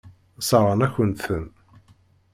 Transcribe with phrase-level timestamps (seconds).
[0.39, 1.45] Sseṛɣen-akent-ten.